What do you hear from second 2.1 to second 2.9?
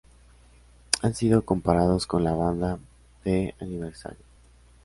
la banda